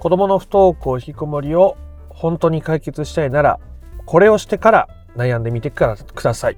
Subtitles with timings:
[0.00, 1.76] 子供の不登校引きこもりを
[2.08, 3.60] 本当に解決したいなら
[4.06, 5.84] これをしてから悩んでみてく
[6.22, 6.56] ださい。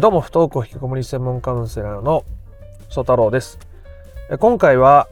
[0.00, 2.24] どうも不登校引きこもり専門カウンセラーの
[2.88, 3.58] 曽太郎です。
[4.38, 5.06] 今回は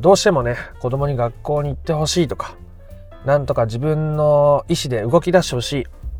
[0.00, 2.54] どうしてもね子供に学校に行ってほしいとか
[3.26, 5.72] なんとか自分の意思で動き出してほし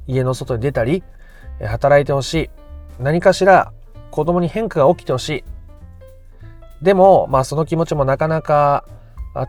[0.08, 1.04] い家の外に出たり
[1.64, 2.50] 働いてほしい
[2.98, 3.72] 何かしら
[4.10, 5.44] 子供に変化が起きてほしい。
[6.82, 8.84] でもまあその気持ちもなかなか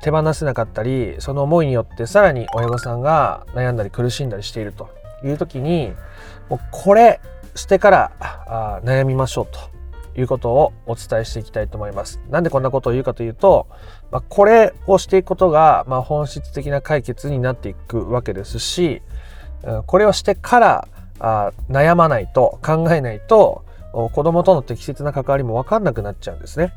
[0.02, 4.90] 手放せなかったりその思いによってさらに親御さんが悩んだり苦しんだりしていると
[5.24, 5.94] いう時に
[6.50, 7.20] もうこれ
[7.56, 12.20] してからあ悩みましょうということをお伝えしていきたいと思います。
[12.30, 13.68] なんでこんなことを言うかというと、
[14.12, 19.02] まあ、これをしていくことが、まあ、本質的な解決になっていくわけですし
[19.88, 20.88] これをしてから
[21.20, 23.64] あ悩まないと考えないと
[23.94, 26.74] 子供との適切な関わりも分かんなくなっちゃうんですね。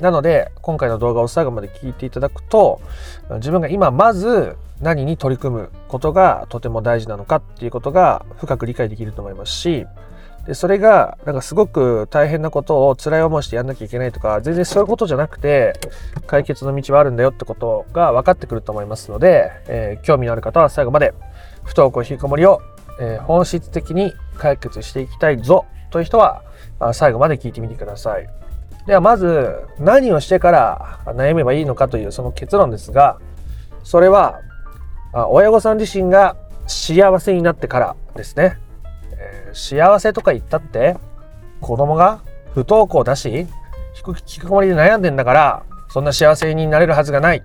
[0.00, 2.80] なので今回の動画を最後まで聞いていただくと
[3.36, 9.86] 自分が今まず何に取り組むことがとても大事なのかっていうことが深く理解できると思いますし
[10.46, 15.72] でそれがなんかすごく大変なことを辛い思いしてやんなきゃいけないとか全然そういうことじゃなくて
[16.26, 21.14] 解決の道はあるんだよってことが分かってくると思いますので、えー、興味のある方は最後まで
[21.64, 22.60] 不登校引きこもりを、
[23.00, 26.42] えー、本質的に解決していきたいぞという人は
[26.92, 28.43] 最後まで聞いてみてください。
[28.86, 33.18] ではまず何をしてから悩めばいいのかというその結論ですが
[33.82, 34.40] それは
[35.30, 38.58] 親御さん自身が幸せになってからですね、
[39.12, 40.96] えー、幸せとか言ったって
[41.60, 43.46] 子供が不登校だし
[44.06, 47.42] 引きこもりで悩んでんだからそんな幸せになれるはずがない。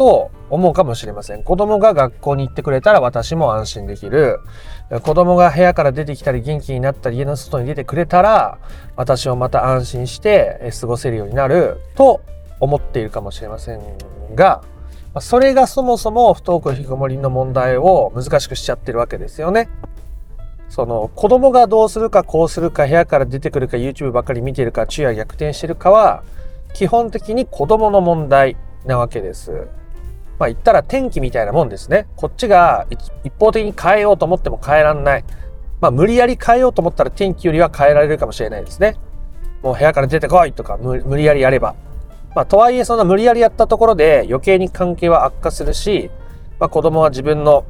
[0.00, 1.42] と思うかもしれません。
[1.44, 4.40] 子供が学校に行ってくれたら私も安心できる。
[5.02, 8.58] 子供が部屋から出てきたり元気になったり家の外に出てくれたら
[8.96, 12.22] 私もまた安心して過ごせるようになると
[12.60, 13.82] 思っているかもしれません
[14.34, 14.62] が、
[15.20, 19.68] それがそもそも不登校引きこもりの問題を難しくしちゃってるわけですよね。
[20.70, 26.22] その子供がどうするかこうするか部屋から出てくるか YouTube ばっかり見てるか昼夜逆転してるかは
[26.72, 28.56] 基本的に子供の問題
[28.86, 29.68] なわけです。
[30.40, 32.06] まあ言ったら天気みたいなもんですね。
[32.16, 32.86] こっちが
[33.22, 35.24] 一方的に変えようと思っても変えらんない。
[35.82, 38.96] まあ無理やり変えようと思ったら天気よりは変えられるかもしれないですね。
[39.62, 41.74] もう部屋から出てこいとか無理やりやれば。
[42.34, 46.10] まあとはいえそんな無理やりやったところで余計に関係は悪化するし、
[46.58, 47.66] まあ子供は自分の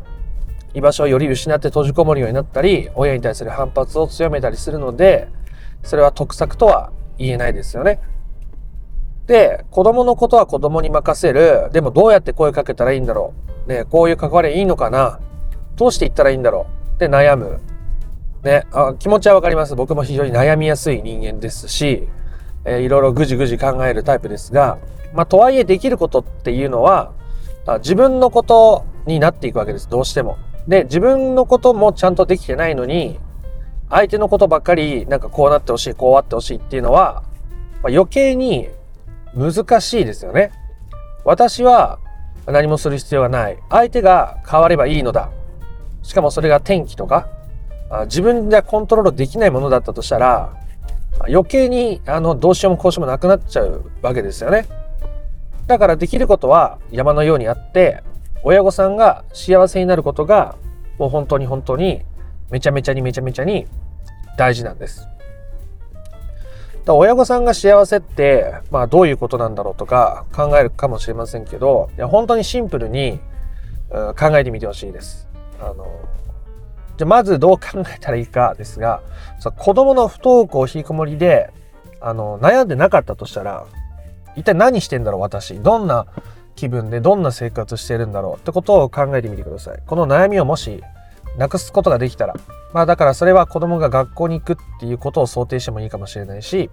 [0.72, 5.26] 居場所をより失って閉じこもるようになったり、親に対する反発を強めたりするので、
[5.82, 7.98] それは得策とは言えないですよね。
[9.30, 11.70] で、子供のことは子供に任せる。
[11.72, 13.32] でもどうやって声かけたらいいんだろ
[13.64, 13.70] う。
[13.70, 15.20] ね、こういう関わりいいのかな
[15.76, 17.60] どうしていったらいいんだろうで、悩む。
[18.42, 19.76] ね、あ気持ちはわかります。
[19.76, 22.08] 僕も非常に悩みやすい人間ですし、
[22.64, 24.78] えー、いろいろぐじぐじ考えるタイプですが、
[25.14, 27.12] まあ、とはいえできることっていうのは、
[27.78, 29.88] 自分のことになっていくわけです。
[29.88, 30.38] どうしても。
[30.66, 33.20] で、自分のこともちゃんとできてないのに、
[33.90, 37.22] 相手のことばっかり、なんかこうなってほしい、こうあってほしいっていうのは、
[37.80, 38.68] まあ、余計に
[39.34, 40.52] 難しいですよね。
[41.24, 41.98] 私は
[42.46, 43.58] 何もする必要がない。
[43.68, 45.30] 相手が変わればいいのだ。
[46.02, 47.28] しかもそれが天気とか、
[48.06, 50.54] 自分でコントロールできないものだったとしたら、
[51.28, 54.66] 余計にあのどうしようもこうしようもなくなっちゃうわけですよね。
[55.66, 58.02] だからできることは山のようにあって、
[58.42, 60.56] 親御さんが幸せになることが
[60.98, 62.02] もう本当に本当に
[62.50, 63.66] めちゃめちゃにめちゃめちゃに
[64.38, 65.06] 大事なんです。
[66.90, 73.20] だ親御さんが幸せって、まあどういうことなんだろうとか考えるかもしれませんけど、いや本当にシンプルに、
[73.90, 75.28] うん、考えてみてほしいです。
[75.60, 75.86] あの、
[76.96, 79.02] じゃまずどう考えたらいいかですが、
[79.38, 81.50] そ子供の不登校引きこもりで、
[82.00, 83.66] あの、悩んでなかったとしたら、
[84.36, 85.60] 一体何してんだろう私。
[85.60, 86.06] どんな
[86.56, 89.82] 気分でどんな生活してるんだろうってことを考えてみてください。
[89.86, 90.82] この悩みをもし
[91.36, 92.34] なくすことができたら、
[92.72, 96.70] まあだからそれは子供が学校に行くっていうことを想定してもいいかもしれないし、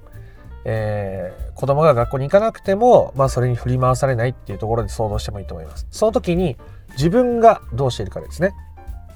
[0.66, 5.88] えー、子供が学校に行かなくても、まあそれに振り回されないっていうところで想像してもいいと思います。
[5.91, 6.57] その時に
[6.92, 8.54] 自分がどうしているかですね。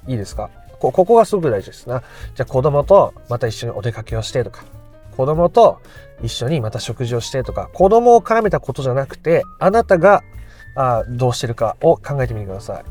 [0.08, 0.50] いいですか？
[0.80, 2.02] こここがすごく大事ですな。
[2.34, 4.64] じゃあ子供とまた一緒にお出かけをしてとか、
[5.16, 5.80] 子供と
[6.24, 10.24] 一緒にまた食事をしてとか、子供を絡めたことじゃなくて、あなたが
[10.76, 12.84] あどうしてるかを考えてみてください。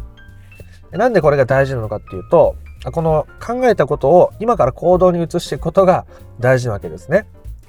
[0.93, 2.57] なんでこれが大事なのかっていうと、
[2.93, 6.07] この考えたことを今から行動に移していくことが
[6.39, 7.27] 大事なわけですね。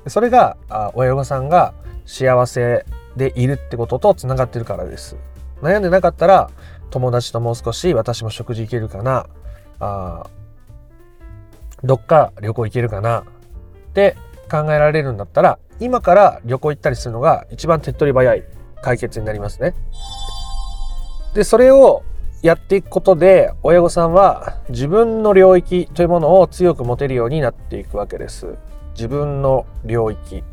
[0.08, 0.58] それが
[0.96, 1.74] 親御さんが
[2.06, 2.86] 幸せ
[3.16, 5.18] でいるってこととつながってるからです。
[5.62, 6.50] 悩んでなかったら
[6.90, 9.28] 友達ともう少し私も食事行けるかな
[9.80, 10.28] あ
[11.84, 13.24] どっか旅行行けるかなっ
[13.94, 14.16] て
[14.50, 18.44] 考えられるんだったら今から旅行行ったりするのが一番手っ取り早い
[18.82, 19.76] 解決になりますね。
[21.34, 22.04] で、それを
[22.42, 28.56] やっていくことで、親御さんは自分の領域というものを強く持てるようになっていくわけです。
[28.94, 30.44] 自分の領域。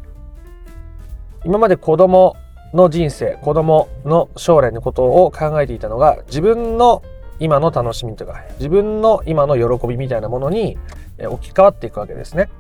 [1.45, 2.37] 今まで子供
[2.75, 7.03] の人生、子供の将来のことを考えていたのが、自分の
[7.41, 10.77] 今の楽しみとか、自分の今の喜びみたいなものに
[11.19, 12.51] 置き換わっていくわけですね。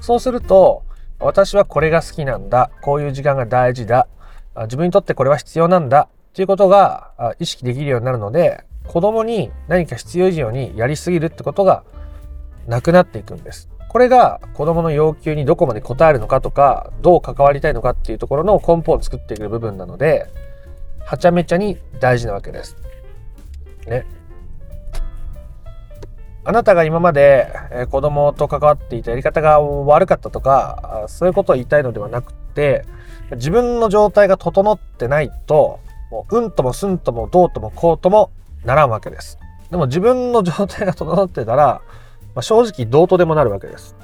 [0.00, 0.82] そうすると、
[1.20, 2.70] 私はこれが好きなんだ。
[2.82, 4.08] こういう時間が大事だ。
[4.64, 6.08] 自分にとってこれは必要なんだ。
[6.32, 11.84] っていうことが意識できるようになるので、子供に何か必要以上にやりすぎるってことが
[12.66, 13.68] なくなっていくんです。
[13.90, 20.26] これが子供の要求にどこまで応えるのかとか、どう関わりたいのかっていうところの根本を作っていく部分なので、
[21.04, 22.78] はちゃめちゃに大事なわけです。
[23.86, 24.06] ね。
[26.44, 27.52] あなたが今まで
[27.90, 32.86] 子供と関わっていたやり方が悪かったとか、そういうことを言いたいのではなくて、
[33.32, 35.78] 自分の状態が整ってないと、
[36.12, 38.30] もううんともすんともどうともこうとも
[38.66, 39.38] ならんわけです。
[39.70, 41.80] でも自分の状態が整ってたら、
[42.34, 43.96] まあ、正直どうとでもなるわけです。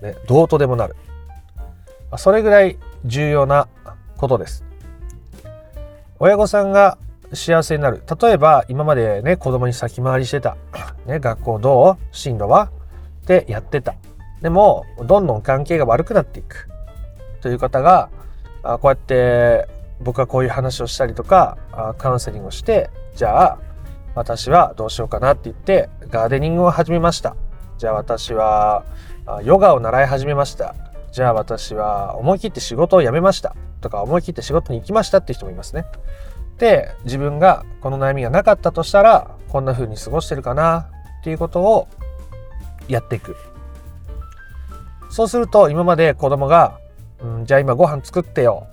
[0.00, 0.94] ね、どうとでもなる。
[1.58, 1.64] ま
[2.12, 3.66] あ、それぐらい重要な
[4.16, 4.64] ことです。
[6.20, 6.98] 親御さんが
[7.32, 8.00] 幸せになる。
[8.20, 10.56] 例えば今までね、子供に先回りしてた。
[11.06, 12.70] ね、学校どう進路は？
[13.22, 13.94] ってやってた。
[14.40, 16.68] でも、どんどん関係が悪くなっていく。
[17.40, 18.08] という方が、
[18.62, 19.68] あこうやって
[20.00, 21.58] 僕はこういう話をしたりとか、
[21.98, 23.58] カウンセリングをして、じゃあ
[24.14, 27.36] 私はどうしようかなって言ってガーデニングを始めました。
[27.78, 28.84] じゃあ私は
[29.44, 30.74] ヨガを習い始めました。
[31.12, 33.54] じゃあ私は思い切って仕事を辞めました。
[33.80, 35.86] とか思い切って仕事に行きましたって人もいますね。
[36.58, 40.88] で、自分がこの悩みがなかったとしたら、こんな風に過ごしてるかな
[41.20, 41.88] っていうことを
[42.88, 43.36] やっていく。
[45.10, 46.78] そうすると今まで子供が、
[47.22, 48.66] うん、じゃあ今ご飯作ってよ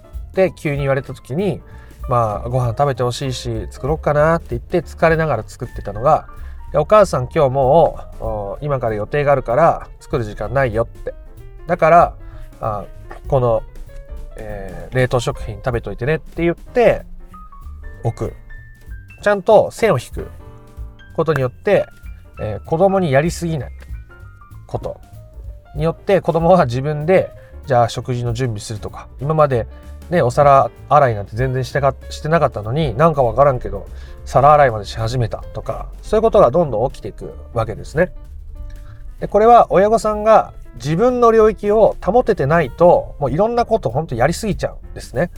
[0.46, 1.62] って急に言われた時に、
[2.08, 6.28] まあご飯食べてほしいし作ろうかなって言って疲れながら作ってたのが、
[6.76, 11.16] お母さん今日もう今から予定があるから作る時間ないよって。
[11.66, 12.16] だから
[12.62, 12.86] あ
[13.28, 13.64] この、
[14.38, 17.04] えー、冷凍食品食べといてねって言って
[18.04, 18.34] 置く。
[19.24, 20.30] ちゃんと線を引く。
[21.16, 21.88] ことによって、
[22.40, 23.72] えー、子供にやりすぎない。
[24.68, 25.02] こと。
[25.76, 27.32] によって子供は自分で
[27.66, 29.68] じゃあ食事の準備するとか今まで
[30.10, 33.88] ねお皿洗いなんて全然してかしてなかったのになんかわからんけど
[34.26, 38.14] 皿洗いまでし始めたとか、そういうことがどんどん起きていくわけですね。
[39.20, 45.32] でこれは親御さんが自分の領域を保ててないと、もういろんなこと本当やりすぎちゃうんですね。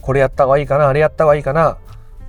[0.00, 1.76] これやった方がいいかな、あれやった方がいいかな、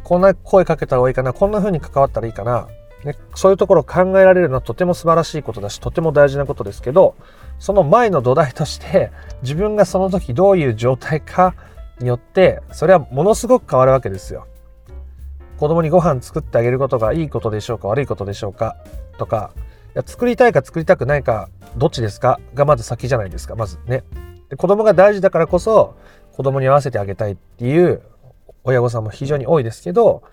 [0.03, 2.67] こんな声かけた方がいいかな、こんな風に関わったらいいかな。
[3.03, 7.15] ね、そういうところを考えられるのはとても素晴らしいことだし、とても大事なことですけど、
[7.59, 9.11] その前の土台として、
[9.41, 11.55] 自分がその時どういう状態か
[11.99, 14.47] によって、それはものすごく変わるわけですよ。
[15.59, 18.77] 子供にご飯作ってあげることがいいことでしょうか悪いことでしょうか
[19.17, 24.05] とかいや作りたいか作りたくないかどっちですかがまず先じゃないですかまずね
[24.47, 25.97] で子供が大事だからこそ
[26.31, 28.01] 子供に合わせてあげたいっていう
[28.63, 30.23] 親御さんも非常に多いですけど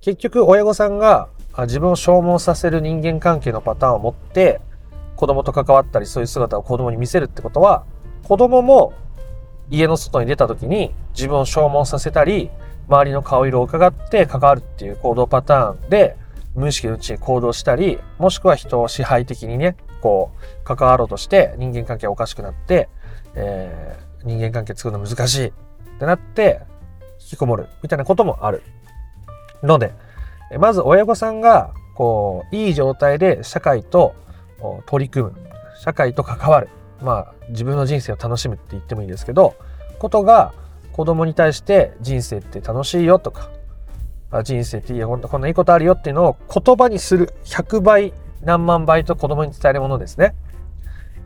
[0.00, 1.28] 結局親御さんが
[1.62, 4.60] 自分を消耗させる人間関係のパターンを持って
[5.16, 7.84] 子供と関わったりそういう姿を子供に見せるってことは
[8.22, 8.92] 子供も
[9.70, 12.50] 家の外に出た時に自分を消耗させたり
[12.88, 16.16] 周りの顔色を伺って関わるっていう行動パターンで
[16.56, 22.88] 無意識のうちに行動したり、もしくは人を支配的にね、こう、関わろうとして人間関係がおかしくなって、
[23.34, 25.52] えー、人間関係作るの難しいっ
[25.98, 26.62] てなって、
[27.20, 28.62] 引きこもるみたいなこともある。
[29.62, 29.92] ので、
[30.58, 34.14] まず親御さんが、こう、いい状態で社会と
[34.86, 35.36] 取り組む。
[35.78, 36.68] 社会と関わる。
[37.02, 39.54] まあ、自分の人生を楽しむって言ってもいいですけど、
[39.98, 40.52] ことが、
[40.92, 43.50] 子供に対して人生って楽しいよとか、
[44.44, 50.34] 人生っていいよ、こんないいことあるよっていうのを言葉にする100倍、何万倍と子供に伝えるものですね。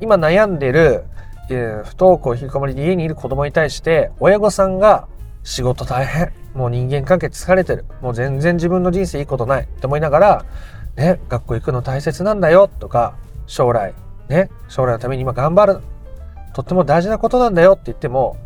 [0.00, 1.04] 今悩んでる、
[1.48, 5.06] 不登校引きこもりで家にいる子供に対して、親御さんが
[5.44, 10.44] 仕事大変、もう人間関係疲れてる、もう全然自分の人生いいことないって思いながら、
[10.96, 13.14] ね、学校行くの大切なんだよとか、
[13.46, 13.94] 将来、
[14.28, 15.80] ね、将来のために今頑張る、
[16.52, 18.36] とっても大事なことなんだよって言っても、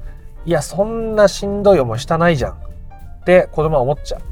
[0.46, 2.56] いや、そんなしんどい思いしたないじゃんっ
[3.24, 4.22] て子供は思っちゃう。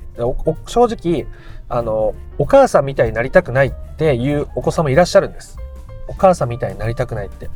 [0.67, 1.27] 正直、
[1.69, 5.59] あの、お母さんみたいになりたくないっていうお子さんもいらっしゃるんです。
[6.09, 7.49] お母さんみたいになりたくないって。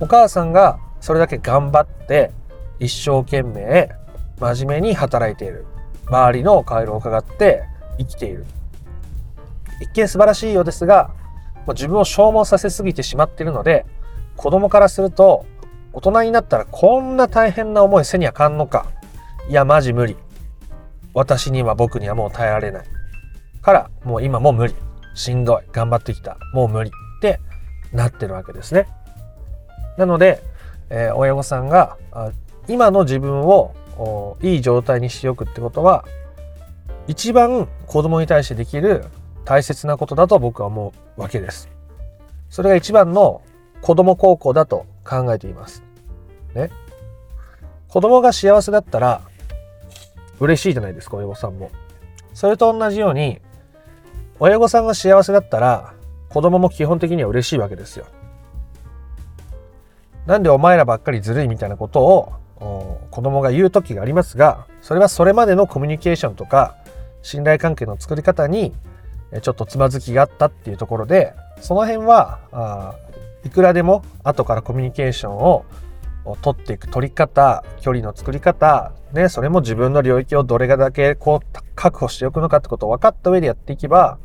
[0.00, 2.32] お母さんがそれだけ頑張って
[2.80, 3.90] 一生懸命
[4.40, 5.64] 真面目に働いている。
[6.06, 7.64] 周りの顔色を伺って
[7.98, 8.44] 生きている。
[9.80, 11.10] 一見素晴らしいようですが、
[11.68, 13.86] 自分を消耗させすぎてしまっているので、
[14.36, 15.46] 子供からすると
[15.92, 18.86] 大人になったらこんな大変な思いせにあかんのか。
[19.48, 20.16] いや、マジ無理。
[21.14, 22.86] 私には僕にはもう耐えられない。
[23.62, 24.74] からもう今もう無理。
[25.14, 25.62] しんどい。
[25.72, 26.36] 頑張ってきた。
[26.52, 26.90] もう無理。
[26.90, 27.40] って
[27.92, 28.86] なってるわけですね。
[29.96, 30.42] なので、
[30.90, 31.96] えー、親御さんが
[32.68, 33.74] 今の自分を
[34.42, 36.04] いい状態にしておくってことは
[37.08, 39.06] 一番子供に対してできる
[39.46, 41.70] 大切なことだと僕は思うわけです。
[42.50, 43.42] それが一番の
[43.80, 45.84] 子供高校だと考えています。
[46.54, 46.70] ね。
[47.88, 49.22] 子供が幸せだったら
[50.40, 51.70] 嬉しいじゃないですか親御さんも。
[52.34, 53.40] それと同じように
[54.40, 55.94] 親御さんが幸せだったら
[56.28, 58.06] 子供も基本的には嬉しいわけですよ。
[60.26, 62.32] なんでお前らばっかりずるいみたいなことを
[63.12, 66.74] 子供が言う時がありますがそれはそれまでのコミュニケーションとか
[67.22, 68.74] 信頼関係の作り方に
[69.40, 72.40] ちょっとつまずきがあったっていうところでその辺は
[73.44, 75.64] いくらでも後からコミュニケーションを
[76.42, 84.18] 取っていく取り方距離の作り方ねそれも自分の領域をどれだけこう確保しておくのかってことを分かった上でやっていけば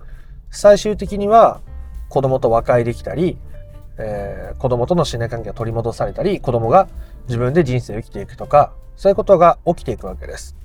[0.50, 1.62] 最終的には
[2.10, 3.38] 子供と和解できたり、
[3.98, 6.90] えー、子供との信頼関係が取り戻されたり子供が
[7.28, 10.56] 自分で人生を生きていくとかそういうことが起きていくわけです。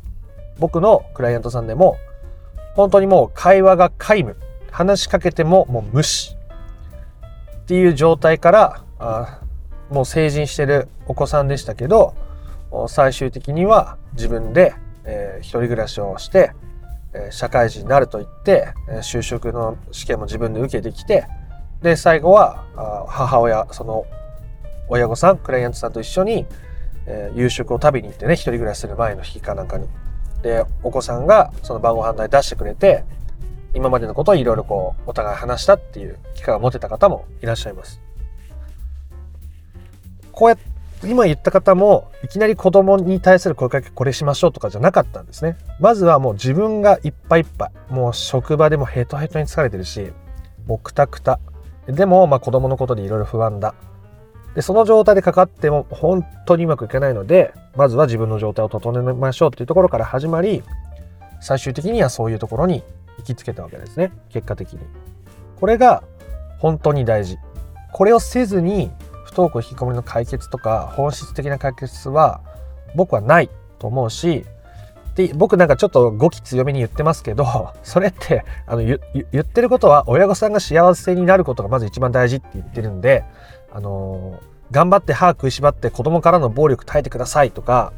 [0.59, 1.99] 僕のクライアントさんでも
[2.77, 4.37] 本当にもう会話が皆無。
[4.71, 6.37] 話しかけてももう無視。
[7.57, 9.41] っていう状態からあ
[9.91, 12.15] もう成人してるお子さんでしたけど
[12.89, 16.53] 最終的には自分で、えー、一人暮らしをして、
[17.15, 21.27] えー、社会人になると言って、えー、就職の試験も自分で受けてきて
[21.83, 24.05] で最後はあ母親その
[24.89, 26.47] 親御さんクライアントさんと一緒に、
[27.07, 29.89] えー、夕食を食べに行ってね一人暮らしする前の日かなんかに
[30.47, 33.05] でお子さんがその晩ご飯代出してくれて
[33.75, 38.01] 今までのことをいろいろこうお互い話したっていう機会を持てた方もいらっしゃいます。
[40.31, 45.59] こうやって今言った方もいきなり子供に対する声かけこれしましょうとかじゃなかったんですね。
[45.81, 50.13] まずはもう自分がいっぱいいっぱいもう職場でもヘトヘトに疲れてるし
[50.67, 51.41] もうくたくた
[51.87, 53.75] でもまあ子供のことでいろいろ不安だ
[54.55, 60.63] でその状態でかかっても本当にうまくいかないのでまずは自分の状態を整えましょうっていうところから始まり
[61.41, 62.83] 最終的にはそういうところに
[63.19, 64.13] 行きつけたわけですね。
[64.31, 64.81] 結果的に。
[65.61, 66.03] これが
[66.59, 67.39] 本当に大事。
[67.93, 68.91] これをせずに
[69.25, 72.41] 不登校引きこもりの解決とか本質的な解決は
[72.95, 74.45] 僕はないと思うし
[75.15, 78.99] で僕なんかちょっと語気強めに言ってますけど それってあの言
[79.41, 83.25] ってることは親御さんが幸せになることがまず一番大事って言ってるんで
[83.73, 84.41] あの
[84.71, 87.93] 頑張って歯食いしばって子供からの暴力耐えてくださいとか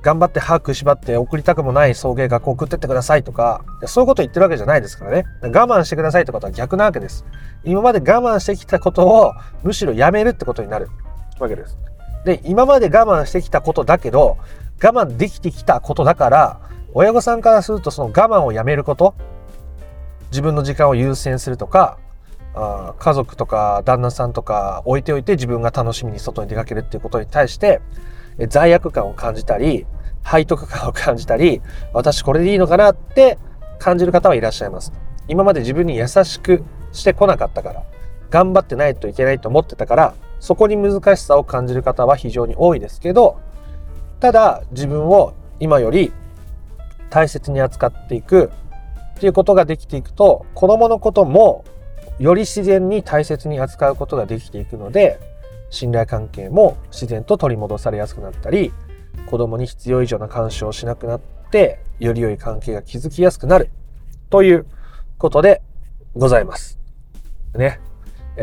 [0.00, 5.24] 頑張って歯食いしばって送りたくもない送迎学校送ってってくださいとか、そういうこと言ってるわけじゃないですからね。
[5.42, 7.24] 我慢してくださいってことは逆なわけです。
[7.64, 9.32] 今まで我慢してきたことを
[9.64, 10.88] むしろやめるってことになる
[11.40, 11.76] わけです。
[12.24, 14.38] で、今まで我慢してきたことだけど、
[14.82, 16.60] 我慢できてきたことだから、
[16.94, 19.14] 親御さんからするとその我慢をやめること、
[20.30, 21.98] 自分の時間を優先するとか、
[22.58, 27.80] あ家族とか旦那さんとか置いておいて自分が楽しみに外に出かけるっていうことに対して
[28.48, 29.86] 罪悪感を感じたり
[30.24, 31.62] 背徳感を感じたり
[31.92, 33.38] 私これでいいのかなって
[33.78, 34.92] 感じる方はいらっしゃいます。
[35.28, 37.84] 今まで自分に優しくしてこなかったから
[38.30, 43.38] 頑張ってないといけないと思ってたからそこに難しさを感じる方は非常に多いですけど
[44.20, 46.12] ただ自分を今より
[47.10, 48.50] 大切に扱っていく
[49.16, 51.64] っていうことができていくと子供のことも
[52.18, 55.18] より自然に大切に扱うことができていくので
[55.70, 58.72] 信頼関係も自然と取り戻されやすくなったり
[59.26, 63.70] 子供に必要以上な干渉をしなくなってより良い関係が築きやすくなる
[64.30, 64.66] という
[65.18, 65.62] ことで
[66.14, 66.78] ございます。
[67.54, 67.80] ね。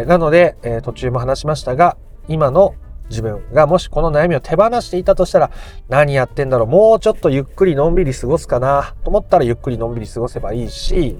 [0.08, 1.96] なので、え途中も話しましたが
[2.28, 2.76] 今の
[3.10, 5.52] 自分がもしこの悩みを手放していたとしたら
[5.90, 11.18] 何やってんだろうもうちょっとゆっくりのんびり過ごすかなと思ったらゆっくりのんびり過ごせばいいし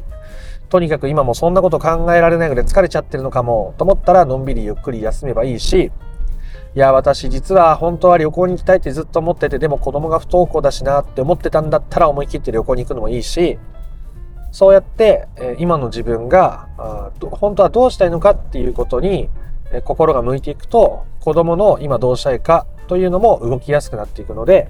[0.76, 5.90] とにかく今もそんなこと考えられないぐらい疲れちゃってるのかもと思ったらのんびりゆっくり休めばいいし。
[6.76, 13.58] いや私実は本当は旅行に行きたいってずっと思っててでも子供が不登校だしなって思ってたんだったら思い切って旅行に行くのもいいし。
[14.52, 19.30] そうやって、え今の自分があ本当はどうしたいのかっていうことに、
[19.72, 24.70] え心が向いていくと子供の今どうしたいかというのも動きやすくなっていくので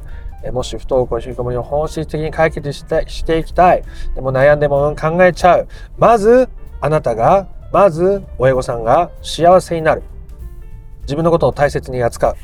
[0.51, 3.83] もし不登校引きこもりを本質的に解決してしていきたい。
[4.13, 5.67] でも悩んでも考えちゃう。
[5.97, 6.49] まず、
[6.81, 10.03] あなたが、まず、親御さんが幸せになる。
[11.01, 12.35] 自分のことを大切に扱う。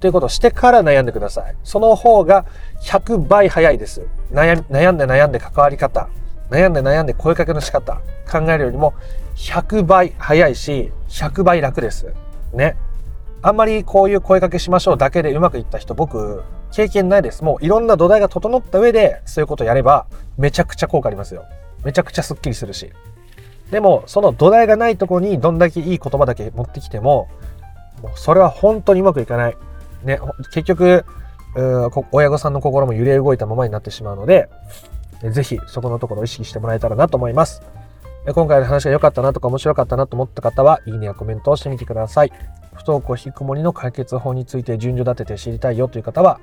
[0.00, 1.56] ということをしてから悩んでください。
[1.64, 2.46] その方が
[2.82, 4.02] 100倍早いです。
[4.30, 6.08] 悩悩んで悩んで関わり方。
[6.50, 8.00] 悩んで悩んで声かけの仕方。
[8.30, 8.94] 考えるよりも
[9.36, 12.06] 100倍早いし、100倍楽です。
[12.52, 12.76] ね。
[13.40, 16.42] あんまりこういう声かけしましょうだけでうまくいった人僕
[16.72, 17.44] 経験ないです。
[17.44, 21.44] もういろんな土台が整った上でそういうことやればめちゃくちゃ効果ありますよ。
[21.84, 22.92] めちゃくちゃスッキリするし。
[23.70, 27.28] でもその土台がないとこにどんだけいい言葉だけ持ってきても
[28.02, 29.56] もうそれは本当にうまくいかない。
[30.04, 30.18] ね
[30.52, 31.04] 結局
[32.12, 34.48] 親御さんの心も揺れ動いたままになってしまうので
[35.30, 37.62] ぜひそこのところを意識してもらえたらなと思います。
[38.34, 42.32] 今回の話が良かったなとか面白かったなと思った方は、いいねやコメントをしてみてください。
[42.78, 46.40] 不登校引きこもりの解決法について順序立てて知りたいよという方は、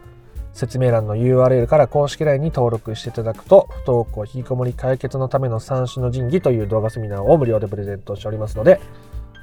[0.51, 8.81] 説明欄の URL から公式 LINE に登録していただくと、不登校引きこもり解決のための三種の神器という動画セミナーを無料でプレゼントしておりますので、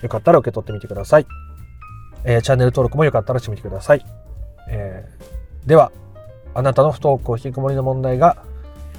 [0.03, 1.27] よかったら受け取ってみてください。
[2.25, 4.05] えー、チャンネル登録もよかったらしてみてください。
[4.69, 5.93] えー、では、
[6.55, 8.37] あなたの不登校引きこもりの問題が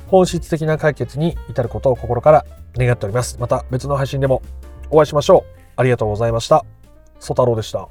[0.08, 2.46] 本質的な解決に至ることを心から
[2.76, 3.38] 願っております。
[3.40, 4.42] また別の配信でも
[4.90, 5.60] お会いしましょう。
[5.76, 6.83] ありがとうございました。
[7.24, 7.88] ソ太郎でした。